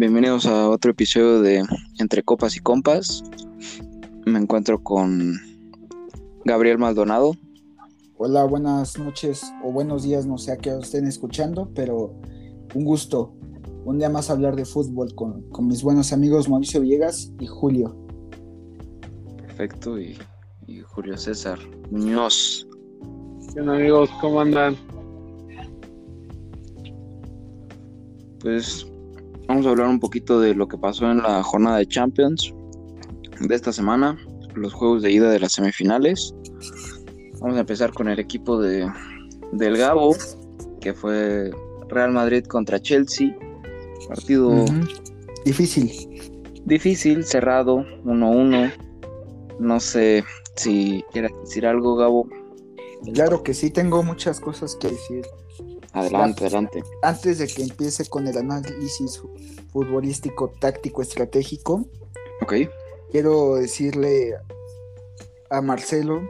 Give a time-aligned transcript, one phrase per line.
[0.00, 1.62] Bienvenidos a otro episodio de
[1.98, 3.22] Entre Copas y Compas.
[4.24, 5.34] Me encuentro con
[6.46, 7.36] Gabriel Maldonado.
[8.16, 12.18] Hola, buenas noches o buenos días, no sé a qué estén escuchando, pero
[12.74, 13.34] un gusto.
[13.84, 17.94] Un día más hablar de fútbol con, con mis buenos amigos Mauricio Villegas y Julio.
[19.36, 20.16] Perfecto, y,
[20.66, 21.58] y Julio César
[21.90, 22.66] Muñoz.
[23.52, 24.08] ¿Qué onda, amigos?
[24.22, 24.76] ¿Cómo andan?
[28.40, 28.89] Pues
[29.50, 32.54] vamos a hablar un poquito de lo que pasó en la jornada de Champions
[33.40, 34.16] de esta semana,
[34.54, 36.32] los juegos de ida de las semifinales.
[37.40, 38.88] Vamos a empezar con el equipo de,
[39.50, 40.14] del Gabo,
[40.80, 41.50] que fue
[41.88, 43.36] Real Madrid contra Chelsea.
[44.08, 44.66] Partido.
[45.44, 45.90] Difícil.
[46.64, 48.72] difícil, cerrado, 1-1.
[49.58, 50.22] No sé
[50.54, 52.28] si quieres decir algo, Gabo.
[53.14, 55.26] Claro que sí, tengo muchas cosas que decir.
[55.92, 56.82] Adelante, adelante.
[57.02, 59.20] Antes de que empiece con el análisis
[59.72, 61.86] futbolístico, táctico, estratégico,
[62.42, 62.54] Ok.
[63.10, 64.34] quiero decirle
[65.50, 66.22] a Marcelo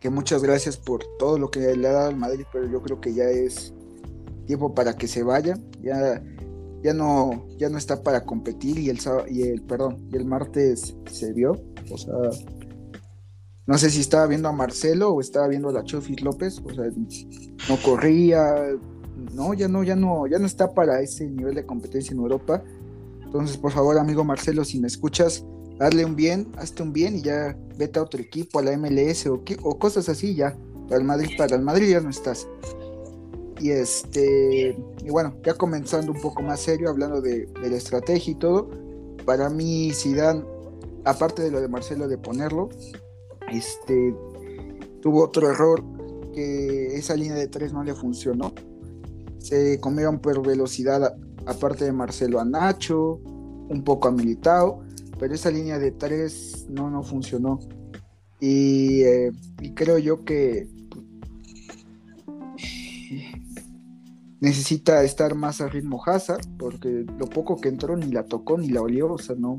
[0.00, 3.00] que muchas gracias por todo lo que le ha dado al Madrid, pero yo creo
[3.00, 3.72] que ya es
[4.46, 5.58] tiempo para que se vaya.
[5.82, 6.22] Ya,
[6.82, 10.24] ya no, ya no está para competir y el sábado- y el perdón, y el
[10.26, 11.52] martes se vio.
[11.90, 12.14] O sea,
[13.66, 16.60] no sé si estaba viendo a Marcelo o estaba viendo a la Chofis López.
[16.64, 16.84] O sea,
[17.68, 18.54] no corría.
[19.32, 22.62] No, ya no, ya no, ya no está para ese nivel de competencia en Europa.
[23.24, 25.44] Entonces, por favor, amigo Marcelo, si me escuchas,
[25.80, 29.26] hazle un bien, hazte un bien y ya vete a otro equipo, a la MLS
[29.28, 30.56] o, qué- o cosas así, ya.
[30.88, 32.46] Para el Madrid, para el Madrid ya no estás.
[33.60, 38.32] Y este, y bueno, ya comenzando un poco más serio, hablando de, de la estrategia
[38.32, 38.68] y todo,
[39.24, 40.44] para mí Zidane,
[41.04, 42.68] aparte de lo de Marcelo de ponerlo,
[43.50, 44.14] este,
[45.00, 45.82] tuvo otro error
[46.32, 48.52] que esa línea de tres no le funcionó.
[49.38, 53.20] Se comieron por velocidad, aparte de Marcelo, a Nacho,
[53.68, 54.82] un poco a Militao,
[55.18, 57.60] pero esa línea de tres no, no funcionó.
[58.40, 60.68] Y, eh, y creo yo que
[64.40, 68.68] necesita estar más a ritmo Hazard, porque lo poco que entró ni la tocó ni
[68.68, 69.58] la olió, o sea, no.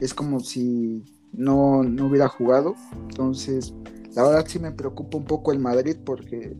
[0.00, 1.02] Es como si
[1.32, 2.74] no, no hubiera jugado.
[3.08, 3.74] Entonces,
[4.14, 6.56] la verdad sí me preocupa un poco el Madrid, porque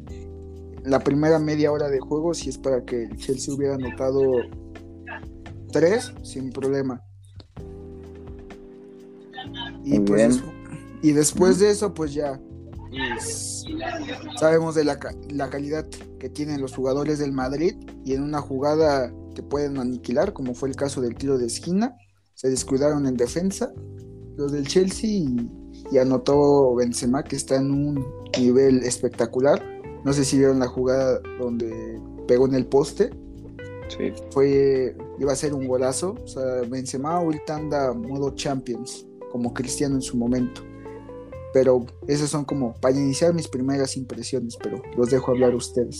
[0.84, 4.22] la primera media hora de juego sí es para que el Chelsea hubiera anotado
[5.72, 7.02] tres sin problema.
[9.84, 10.42] Y, pues,
[11.02, 12.40] y después de eso, pues ya
[12.90, 13.64] pues,
[14.38, 14.98] sabemos de la,
[15.30, 15.86] la calidad
[16.18, 17.74] que tienen los jugadores del Madrid
[18.04, 21.96] y en una jugada te pueden aniquilar, como fue el caso del tiro de esquina.
[22.34, 23.72] Se descuidaron en defensa
[24.38, 25.50] los del Chelsea y,
[25.90, 28.06] y anotó Benzema que está en un
[28.38, 29.62] nivel espectacular.
[30.04, 33.10] No sé si vieron la jugada donde pegó en el poste.
[33.88, 34.12] Sí.
[34.30, 36.14] Fue, iba a ser un golazo.
[36.22, 40.62] O sea, Benzema ahorita anda modo Champions, como Cristiano en su momento.
[41.52, 45.98] Pero esas son como para iniciar mis primeras impresiones, pero los dejo hablar a ustedes.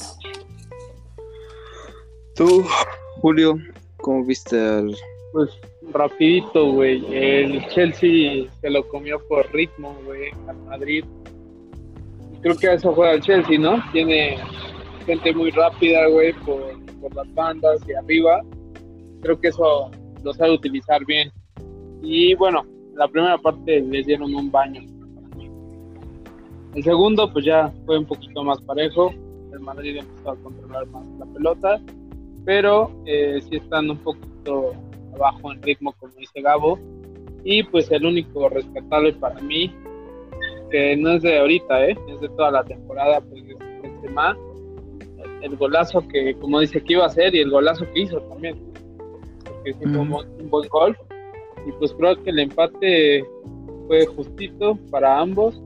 [2.37, 2.65] Tú,
[3.20, 3.56] Julio,
[3.97, 4.94] ¿cómo viste al...
[5.32, 5.50] Pues
[5.93, 7.04] rapidito, güey.
[7.12, 11.04] El Chelsea se lo comió por ritmo, güey, al Madrid.
[12.41, 13.82] Creo que eso juega el Chelsea, ¿no?
[13.93, 14.38] Tiene
[15.06, 16.60] gente muy rápida, güey, por,
[17.00, 18.43] por las bandas y arriba.
[19.22, 19.91] Creo que eso
[20.22, 21.31] lo sabe utilizar bien.
[22.03, 24.82] Y bueno, la primera parte les dieron un baño.
[26.75, 29.12] El segundo, pues ya fue un poquito más parejo.
[29.53, 31.81] El Madrid empezó a controlar más la pelota,
[32.44, 34.75] pero eh, sí están un poquito
[35.14, 36.78] abajo en ritmo, como dice Gabo.
[37.44, 39.72] Y pues el único rescatable para mí,
[40.70, 41.96] que no es de ahorita, ¿eh?
[42.08, 44.36] es de toda la temporada, pues es Benzema.
[45.41, 48.58] El golazo que, como dice que iba a hacer, y el golazo que hizo también.
[49.44, 50.10] Porque sí Mm.
[50.10, 50.96] buen- un buen gol.
[51.66, 53.25] Y pues creo que el empate
[53.86, 55.60] fue justito para ambos.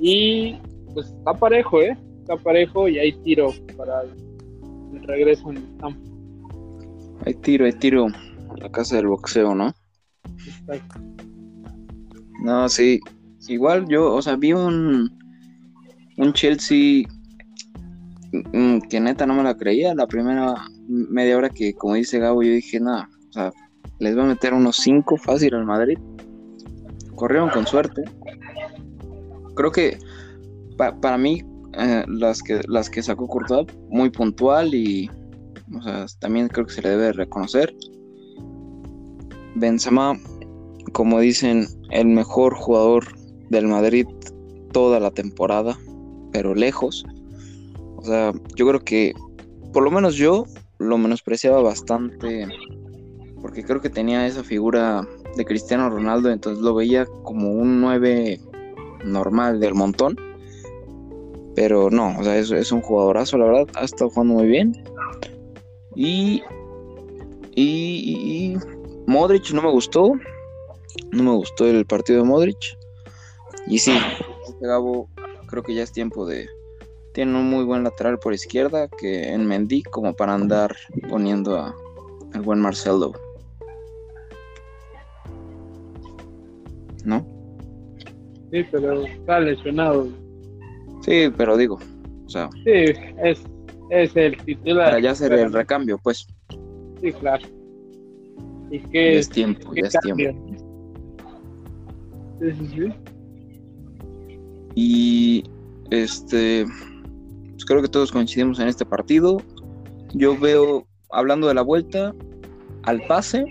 [0.00, 0.56] Y
[0.92, 1.96] pues está parejo, ¿eh?
[2.20, 6.00] Está parejo y hay tiro para el regreso en el campo.
[7.24, 8.06] Hay tiro, hay tiro
[8.56, 9.74] la casa del boxeo, ¿no?
[12.42, 13.00] No, sí.
[13.48, 15.10] Igual yo, o sea, vi un,
[16.16, 17.04] un Chelsea
[18.32, 19.94] mm, que neta no me la creía.
[19.94, 20.54] La primera
[20.88, 23.52] media hora que, como dice Gabo, yo dije, nada, o sea,
[23.98, 25.98] les va a meter unos 5 fácil al Madrid.
[27.14, 28.02] Corrieron con suerte.
[29.54, 29.98] Creo que
[30.76, 31.42] pa- para mí,
[31.78, 35.10] eh, las, que, las que sacó Courtois, muy puntual y,
[35.74, 37.74] o sea, también creo que se le debe reconocer.
[39.56, 40.18] Benzema,
[40.92, 43.04] como dicen, el mejor jugador
[43.50, 44.06] del Madrid
[44.72, 45.78] toda la temporada,
[46.32, 47.04] pero lejos.
[47.96, 49.14] O sea, yo creo que,
[49.72, 50.44] por lo menos yo,
[50.78, 52.46] lo menospreciaba bastante
[53.46, 55.06] porque creo que tenía esa figura
[55.36, 58.40] de Cristiano Ronaldo, entonces lo veía como un 9
[59.04, 60.16] normal del montón.
[61.54, 64.72] Pero no, o sea, es, un jugadorazo, la verdad, ha estado jugando muy bien.
[65.94, 66.42] Y,
[67.54, 68.56] y, y
[69.06, 70.14] Modric no me gustó,
[71.12, 72.58] no me gustó el partido de Modric.
[73.66, 73.96] Y sí,
[74.60, 75.08] Gabo,
[75.46, 76.48] creo que ya es tiempo de.
[77.12, 80.76] Tiene un muy buen lateral por izquierda que en Mendy, como para andar
[81.08, 81.74] poniendo a,
[82.34, 83.12] al buen Marcelo.
[87.04, 87.26] ¿No?
[88.50, 90.08] Sí, pero está lesionado.
[91.02, 91.78] Sí, pero digo,
[92.26, 92.50] o sea.
[92.64, 92.92] Sí,
[93.22, 93.38] es,
[93.90, 94.86] es el titular.
[94.86, 96.26] Para ya hacer el recambio, pues.
[97.00, 97.55] Sí, claro.
[98.70, 100.56] Y que es tiempo, ya es tiempo.
[102.40, 102.92] Sí, sí, sí.
[104.74, 105.44] Y
[105.90, 106.66] este,
[107.52, 109.40] pues creo que todos coincidimos en este partido.
[110.14, 112.14] Yo veo, hablando de la vuelta,
[112.82, 113.44] al pase,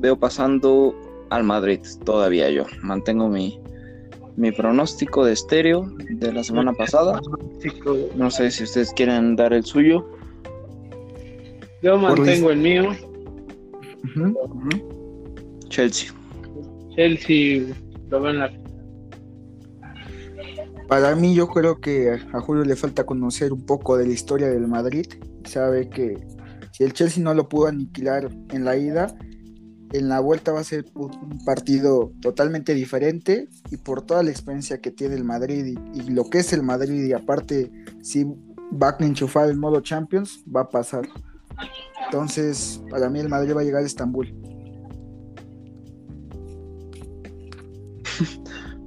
[0.00, 0.94] veo pasando
[1.30, 2.64] al Madrid todavía yo.
[2.82, 3.60] Mantengo mi,
[4.36, 7.20] mi pronóstico de estéreo de la semana pasada.
[8.16, 10.06] No sé si ustedes quieren dar el suyo.
[11.82, 12.96] Yo mantengo el mío.
[15.68, 16.12] Chelsea.
[16.94, 17.74] Chelsea
[18.10, 18.62] lo veo en la
[20.92, 24.50] para mí yo creo que a Julio le falta conocer un poco de la historia
[24.50, 25.06] del Madrid.
[25.44, 26.18] Sabe que
[26.70, 29.16] si el Chelsea no lo pudo aniquilar en la ida,
[29.92, 34.82] en la vuelta va a ser un partido totalmente diferente y por toda la experiencia
[34.82, 37.72] que tiene el Madrid y, lo que es el Madrid y aparte
[38.02, 41.08] si va a enchufar el modo Champions, va a pasar.
[42.12, 44.34] Entonces, para mí el Madrid va a llegar a Estambul.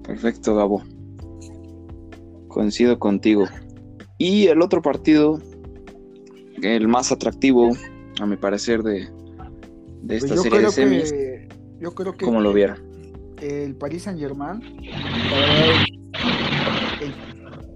[0.03, 0.83] Perfecto, Gabo
[2.55, 3.45] coincido contigo.
[4.17, 5.41] Y el otro partido,
[6.61, 7.71] el más atractivo,
[8.21, 9.09] a mi parecer, de,
[10.03, 11.13] de esta pues serie de semis,
[11.81, 12.77] yo creo que como lo viera.
[13.41, 14.61] El Paris Saint Germain,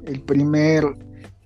[0.06, 0.86] el, primer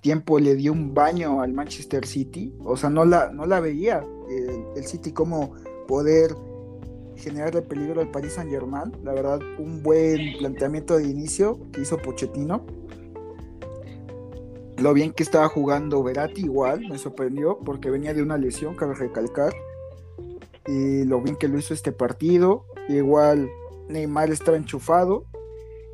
[0.04, 4.04] tiempo le dio un baño al Manchester City, o sea, no la, no la veía
[4.30, 5.54] el, el City como
[5.88, 6.36] poder
[7.16, 8.92] generarle peligro al Paris Saint Germain.
[9.02, 12.64] La verdad, un buen planteamiento de inicio que hizo Pochettino
[14.78, 18.94] lo bien que estaba jugando Verati igual, me sorprendió porque venía de una lesión, cabe
[18.94, 19.54] recalcar.
[20.66, 22.64] Y lo bien que lo hizo este partido.
[22.88, 23.48] Igual
[23.88, 25.24] Neymar estaba enchufado.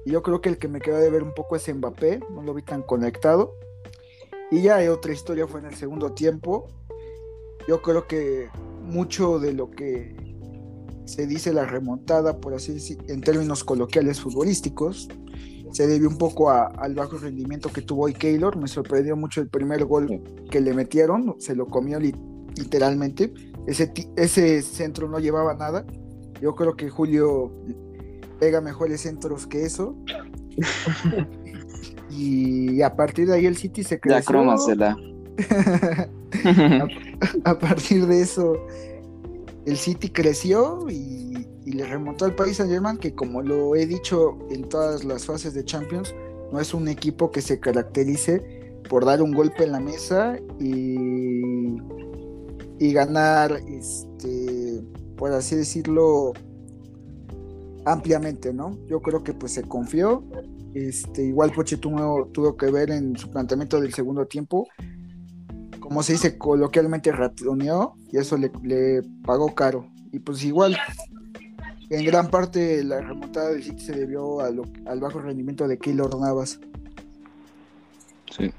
[0.07, 2.43] Y yo creo que el que me queda de ver un poco es Mbappé, no
[2.43, 3.55] lo vi tan conectado.
[4.51, 6.69] Y ya otra historia fue en el segundo tiempo.
[7.69, 8.49] Yo creo que
[8.83, 10.17] mucho de lo que
[11.05, 15.09] se dice la remontada, por así decir, en términos coloquiales futbolísticos,
[15.73, 18.57] se debió un poco al bajo rendimiento que tuvo hoy Keylor.
[18.57, 23.33] Me sorprendió mucho el primer gol que le metieron, se lo comió literalmente.
[23.67, 25.87] Ese, ese centro no llevaba nada.
[26.41, 27.53] Yo creo que Julio
[28.41, 29.97] pega mejores centros que eso.
[32.21, 34.21] y a partir de ahí el City se creció.
[34.21, 34.97] Ya cromasela.
[37.45, 38.55] a, a partir de eso
[39.65, 41.31] el City creció y
[41.65, 45.27] y le remontó al país Saint Germain, que como lo he dicho en todas las
[45.27, 46.15] fases de Champions,
[46.53, 51.77] no es un equipo que se caracterice por dar un golpe en la mesa y,
[52.79, 54.83] y ganar, este,
[55.17, 56.33] por así decirlo,
[57.85, 58.77] ampliamente, ¿no?
[58.89, 60.25] Yo creo que pues se confió.
[60.75, 64.69] Este, igual Pochettino tuvo que ver en su planteamiento del segundo tiempo.
[65.81, 69.87] Como se dice coloquialmente, ratoneó y eso le, le pagó caro.
[70.13, 70.77] Y pues igual
[71.91, 76.61] en gran parte la remontada del City se debió al bajo rendimiento de Keylor Navas.
[78.31, 78.51] Sí.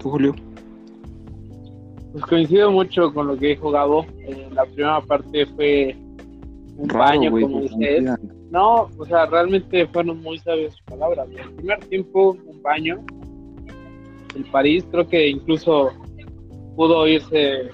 [0.00, 0.34] ¿Tú, Julio?
[2.12, 4.06] Pues coincido mucho con lo que he jugado.
[4.52, 5.96] la primera parte fue
[6.76, 8.04] un baño, como dices.
[8.54, 11.26] No, o sea, realmente fueron muy sabias sus palabras.
[11.28, 13.04] El primer tiempo, un baño.
[14.36, 15.90] El París creo que incluso
[16.76, 17.70] pudo irse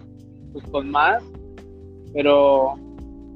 [0.54, 1.22] pues, con más,
[2.14, 2.78] pero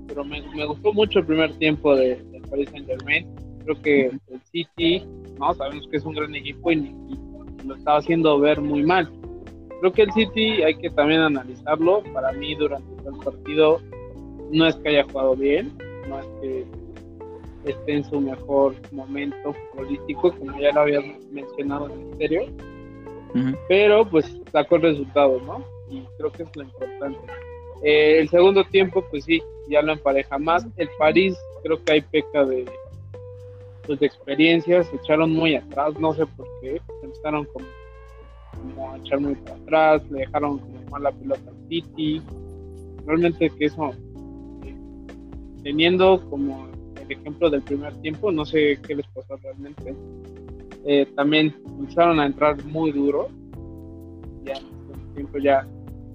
[0.09, 3.27] pero me, gustó mucho el primer tiempo de, de Paris Saint Germain.
[3.65, 5.05] Creo que el City,
[5.39, 6.95] no sabemos que es un gran equipo y,
[7.67, 9.11] lo estaba haciendo ver muy mal.
[9.81, 12.03] Creo que el City hay que también analizarlo.
[12.15, 13.83] Para mí, durante el partido,
[14.51, 15.77] no es que haya jugado bien,
[16.09, 16.84] no es que
[17.65, 22.43] esté en su mejor momento político, como ya lo había mencionado en el serio.
[23.69, 25.65] Pero pues sacó el resultado, ¿no?
[25.91, 27.19] Y creo que es lo importante.
[27.83, 30.67] Eh, el segundo tiempo, pues sí, ya lo empareja más.
[30.77, 32.65] El París creo que hay peca de,
[33.87, 39.21] pues, de experiencias, se echaron muy atrás, no sé por qué, empezaron como, a echar
[39.21, 42.23] muy para atrás, le dejaron como tomar la pelota al City.
[43.05, 43.91] Realmente que eso,
[44.65, 44.75] eh,
[45.63, 46.74] teniendo como
[47.13, 49.95] ejemplo del primer tiempo, no sé qué les pasó realmente.
[50.87, 53.29] Eh, también empezaron a entrar muy duro,
[54.45, 55.67] ya el tiempo ya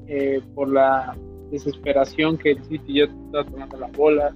[0.07, 1.15] eh, por la
[1.51, 4.35] desesperación que el City ya estaba tomando la bola.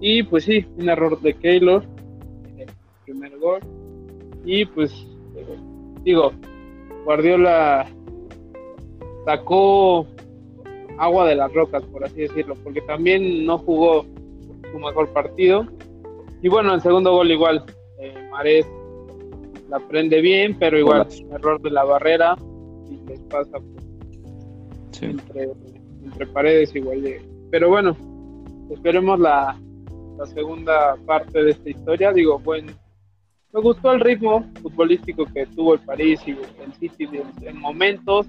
[0.00, 1.84] Y pues sí, un error de Keylor,
[2.56, 2.68] el
[3.04, 3.60] primer gol.
[4.44, 4.92] Y pues,
[5.36, 5.58] eh,
[6.02, 6.32] digo,
[7.04, 7.86] Guardiola
[9.24, 10.06] sacó
[10.98, 14.06] agua de las rocas, por así decirlo, porque también no jugó
[14.72, 15.66] su mejor partido.
[16.42, 17.64] Y bueno, el segundo gol igual,
[18.00, 18.66] eh, Marés
[19.68, 22.36] la prende bien, pero igual, error de la barrera
[22.88, 27.02] y les pasa pues, entre, paredes igual.
[27.50, 27.96] Pero bueno,
[28.70, 29.58] esperemos la,
[30.18, 32.12] la segunda parte de esta historia.
[32.12, 32.72] Digo, bueno,
[33.52, 37.08] me gustó el ritmo futbolístico que tuvo el París y el City
[37.42, 38.26] en, momentos,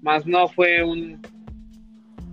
[0.00, 1.20] más no fue un,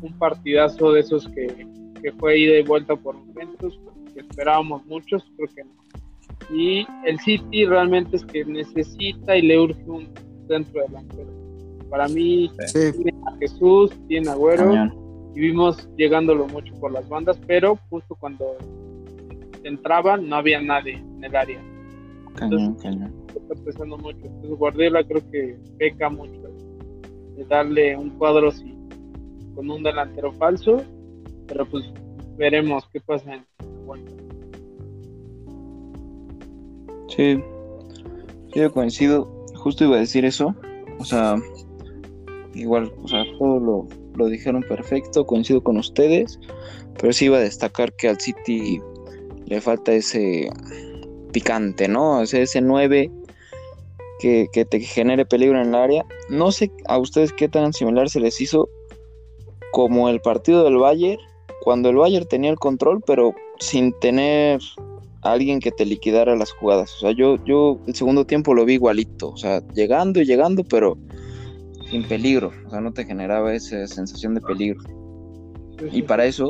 [0.01, 1.67] un partidazo de esos que,
[2.01, 3.79] que fue ida y vuelta por momentos,
[4.13, 5.71] que esperábamos muchos, creo que no.
[6.53, 10.09] Y el City realmente es que necesita y le urge un
[10.47, 11.29] centro delantero.
[11.89, 14.73] Para mí, tiene a Jesús, tiene a Agüero,
[15.35, 18.57] y vimos llegándolo mucho por las bandas, pero justo cuando
[19.63, 21.61] entraban no había nadie en el área.
[22.35, 23.13] Cañón, cañón.
[23.27, 24.19] Está pesando mucho.
[24.23, 26.41] Entonces Guardiola creo que peca mucho
[27.35, 28.73] de darle un cuadro así,
[29.55, 30.83] con un delantero falso,
[31.51, 31.91] pero pues
[32.37, 34.11] veremos qué pasa en vuelta.
[37.09, 37.43] Sí,
[38.55, 40.55] yo coincido, justo iba a decir eso,
[40.97, 41.35] o sea,
[42.53, 46.39] igual, o sea, todo lo, lo dijeron perfecto, coincido con ustedes,
[46.97, 48.81] pero sí iba a destacar que al City
[49.45, 50.49] le falta ese
[51.33, 52.19] picante, ¿no?
[52.19, 53.11] O sea, ese 9
[54.19, 56.05] que, que, te genere peligro en el área.
[56.29, 58.69] No sé a ustedes qué tan similar se les hizo
[59.71, 61.19] como el partido del Bayern,
[61.61, 64.59] cuando el Bayern tenía el control, pero sin tener
[65.21, 66.93] a alguien que te liquidara las jugadas.
[66.95, 70.63] O sea, yo, yo el segundo tiempo lo vi igualito, o sea, llegando y llegando,
[70.63, 70.97] pero
[71.89, 74.81] sin peligro, o sea, no te generaba esa sensación de peligro.
[75.91, 76.47] Y para eso,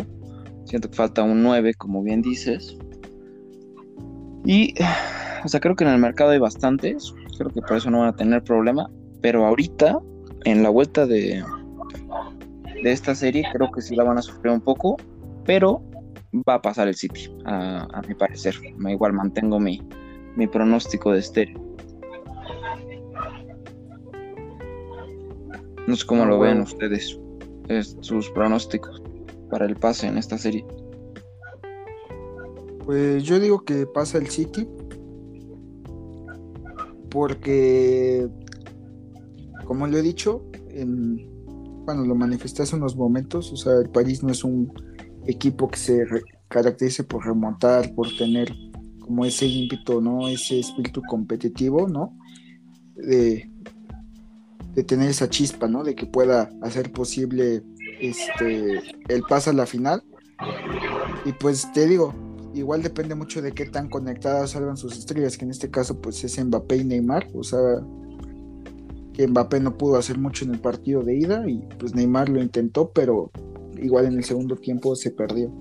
[0.66, 2.78] siento que falta un 9, como bien dices,
[4.46, 4.74] y,
[5.44, 8.10] o sea, creo que en el mercado hay bastantes, creo que por eso no van
[8.10, 8.90] a tener problema,
[9.22, 10.00] pero ahorita,
[10.46, 11.44] en la vuelta de,
[12.84, 14.98] de esta serie, creo que sí la van a sufrir un poco,
[15.46, 15.82] pero
[16.48, 18.56] va a pasar el City, a, mi parecer.
[18.78, 19.82] Me igual mantengo mi,
[20.36, 21.60] mi pronóstico de estéreo.
[25.88, 27.20] No sé cómo lo ven ustedes,
[28.02, 29.02] sus pronósticos
[29.50, 30.66] para el pase en esta serie.
[32.86, 34.68] Pues yo digo que pasa el City.
[37.10, 38.30] Porque,
[39.66, 41.41] como lo he dicho, en,
[41.86, 44.72] bueno, lo manifesté hace unos momentos, o sea, el París no es un
[45.26, 46.06] equipo que se
[46.48, 48.54] caracterice por remontar, por tener
[49.00, 50.28] como ese ímpetu, ¿no?
[50.28, 52.18] Ese espíritu competitivo, ¿no?
[52.96, 53.50] De,
[54.86, 55.84] tener esa chispa, ¿no?
[55.84, 57.64] De que pueda hacer posible
[58.00, 60.04] este el paso a la final.
[61.26, 62.14] Y pues te digo,
[62.54, 66.24] igual depende mucho de qué tan conectadas salgan sus estrellas, que en este caso pues
[66.24, 67.60] es Mbappé y Neymar, o sea,
[69.14, 72.42] que Mbappé no pudo hacer mucho en el partido de ida y pues Neymar lo
[72.42, 73.32] intentó, pero
[73.78, 75.52] igual en el segundo tiempo se perdió.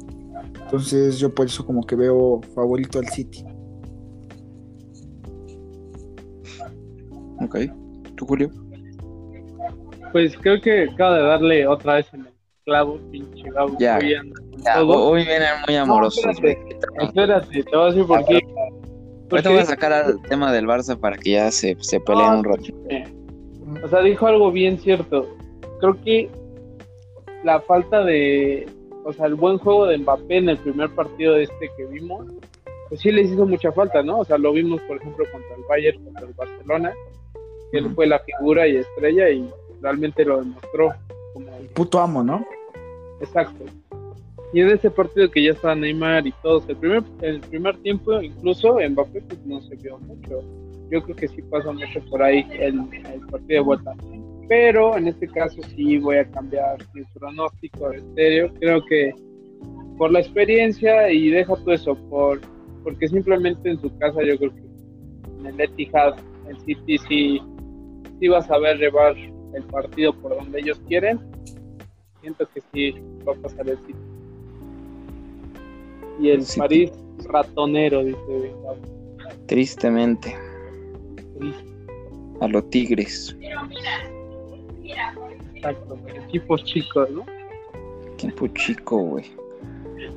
[0.65, 3.45] Entonces yo por eso como que veo favorito al City.
[7.41, 7.57] Ok,
[8.17, 8.51] ¿tú Julio?
[10.13, 12.33] Pues creo que acaba de darle otra vez en el
[12.65, 13.77] clavo, pinche clavo.
[13.79, 13.99] Ya,
[14.83, 16.37] hoy vienen muy amorosos.
[17.01, 18.41] espérate, te voy a decir por qué.
[19.31, 22.45] Ahorita voy a sacar al tema del Barça para que ya se, se peleen un
[22.45, 22.65] rato.
[23.83, 25.27] O sea, dijo algo bien cierto.
[25.81, 26.31] Creo que
[27.45, 28.67] la falta de,
[29.05, 32.27] o sea, el buen juego de Mbappé en el primer partido de este que vimos,
[32.89, 34.19] pues sí les hizo mucha falta, ¿no?
[34.19, 36.93] O sea, lo vimos, por ejemplo, contra el Bayern, contra el Barcelona,
[37.71, 39.49] que él fue la figura y estrella y
[39.81, 40.93] realmente lo demostró
[41.33, 42.45] como el puto amo, ¿no?
[43.21, 43.65] Exacto.
[44.53, 48.21] Y en ese partido que ya está Neymar y todos, el primer, el primer tiempo
[48.21, 50.43] incluso Mbappé pues no se vio mucho.
[50.91, 53.95] Yo creo que sí pasa mucho por ahí el, el partido de vuelta.
[54.49, 58.53] Pero en este caso sí voy a cambiar mi pronóstico de estéreo.
[58.55, 59.15] Creo que
[59.97, 62.41] por la experiencia y deja todo eso, por,
[62.83, 64.63] porque simplemente en su casa yo creo que
[65.39, 66.15] en el Etihad,
[66.49, 67.41] el City sí,
[68.19, 71.21] sí va a saber llevar el partido por donde ellos quieren.
[72.21, 72.95] Siento que sí
[73.27, 74.11] va a pasar el City
[76.21, 76.91] y el París
[77.25, 78.55] ratonero, dice.
[79.47, 80.35] Tristemente.
[82.41, 83.37] A los Tigres.
[85.55, 86.17] Exacto, güey.
[86.17, 87.25] Equipos chicos, ¿no?
[88.15, 89.25] Equipo chico, güey.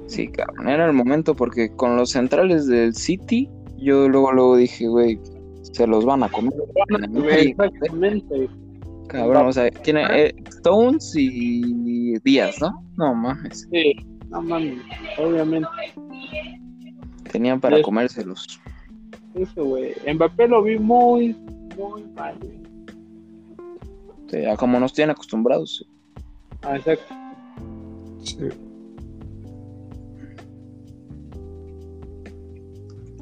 [0.08, 4.88] Sí, cabrón, era el momento porque con los centrales del City, yo luego luego dije,
[4.88, 5.20] güey,
[5.62, 6.54] se los van a comer.
[7.30, 8.50] Exactamente.
[9.08, 12.84] Cabrón, o sea, tiene eh, Stones y Díaz, ¿no?
[12.98, 13.68] No mames.
[13.72, 13.96] Sí,
[14.30, 14.80] no mames,
[15.18, 15.68] obviamente.
[17.32, 18.60] Tenían para comérselos.
[19.36, 19.94] Eso, güey.
[20.14, 21.36] Mbappé lo vi muy,
[21.78, 22.36] muy mal.
[22.40, 22.58] güey.
[24.26, 25.86] O sea, como nos tienen acostumbrados.
[26.64, 27.14] Ah, exacto.
[28.24, 28.50] Sí.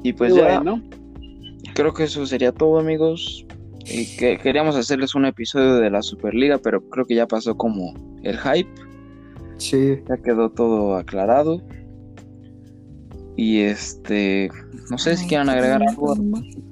[0.04, 0.82] Y pues ya, bueno.
[1.74, 3.46] creo que eso sería todo, amigos.
[3.84, 7.94] Y que queríamos hacerles un episodio de la Superliga, pero creo que ya pasó como
[8.22, 8.70] el hype.
[9.58, 10.00] Sí.
[10.08, 11.60] Ya quedó todo aclarado.
[13.36, 14.50] Y este,
[14.90, 16.18] no sé si quieran agregar algo al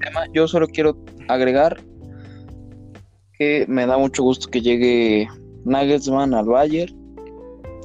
[0.01, 0.27] tema.
[0.35, 0.97] Yo solo quiero
[1.29, 1.81] agregar
[3.39, 5.27] que me da mucho gusto que llegue
[5.65, 6.95] Nagelsmann al Bayern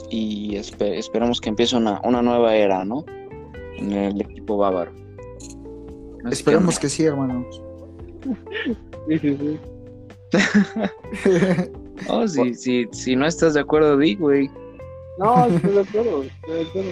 [0.09, 3.05] y espe- esperemos que empiece una, una nueva era, ¿no?
[3.77, 4.91] En el equipo bávaro.
[6.25, 7.45] Así Esperemos que sí, hermano.
[9.07, 9.59] Sí, sí, sí.
[12.09, 14.49] Oh, si, si, si no estás de acuerdo, di, güey.
[15.17, 16.89] No, estoy de acuerdo, estoy de acuerdo.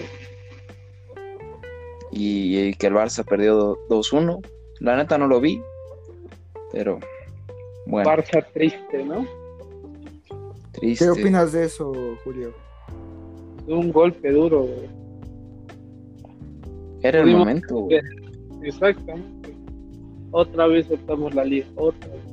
[2.12, 4.40] Y, y que el Barça perdió do- 2-1.
[4.80, 5.60] La neta no lo vi,
[6.72, 6.98] pero
[7.86, 9.26] bueno, Barça triste, ¿no?
[10.72, 11.04] triste.
[11.04, 11.92] ¿Qué opinas de eso,
[12.24, 12.52] Julio?
[13.66, 14.88] Un golpe duro, güey.
[17.02, 18.00] Era el Pudimos- momento, güey.
[18.62, 19.54] Exactamente.
[20.32, 22.24] Otra vez soltamos la liga, otra vez.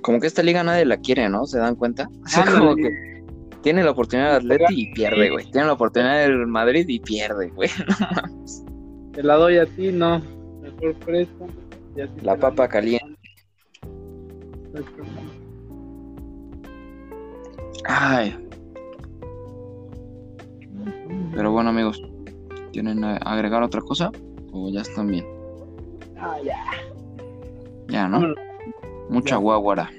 [0.00, 1.46] Como que esta liga nadie la quiere, ¿no?
[1.46, 2.08] ¿Se dan cuenta?
[2.24, 3.13] O sea, como que
[3.64, 5.50] tiene la oportunidad del Atleti y pierde, güey.
[5.50, 7.70] Tiene la oportunidad del Madrid y pierde, güey.
[9.14, 10.20] Te la doy a ti, no.
[10.60, 11.28] Mejor así
[12.22, 13.18] La papa caliente.
[17.86, 18.36] Ay,
[21.34, 22.02] pero bueno, amigos.
[22.72, 24.10] ¿Quieren eh, agregar otra cosa?
[24.52, 25.24] ¿O ya están bien?
[26.18, 26.58] Ah, ya.
[27.88, 28.34] Ya, ¿no?
[29.08, 29.90] Mucha guaguara.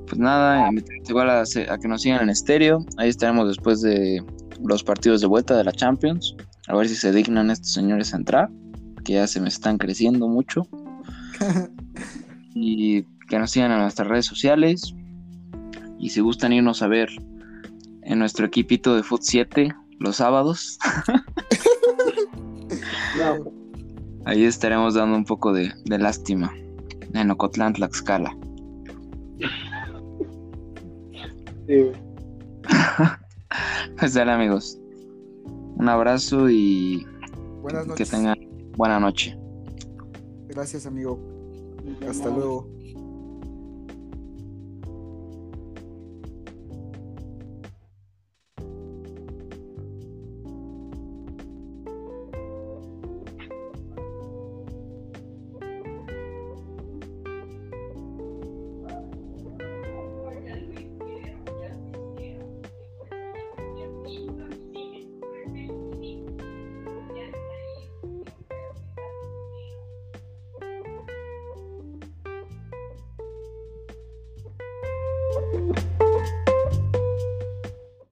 [0.06, 0.70] Pues nada,
[1.08, 2.84] igual a, que nos sigan en estéreo.
[2.98, 4.22] Ahí estaremos después de
[4.62, 6.36] los partidos de vuelta de la Champions.
[6.68, 8.50] A ver si se dignan estos señores a entrar,
[9.04, 10.62] que ya se me están creciendo mucho.
[12.56, 14.94] Y que nos sigan en nuestras redes sociales.
[15.98, 17.08] Y si gustan irnos a ver
[18.02, 20.78] en nuestro equipito de Foot 7 los sábados,
[24.24, 26.52] ahí estaremos dando un poco de, de lástima
[27.14, 28.36] en Ocotlán, Tlaxcala.
[31.66, 31.92] sí.
[33.98, 34.78] Pues dale amigos.
[35.76, 37.06] Un abrazo y
[37.62, 38.10] Buenas que noches.
[38.10, 38.36] tengan
[38.76, 39.38] buena noche.
[40.48, 41.20] Gracias, amigo.
[42.08, 42.68] Hasta luego.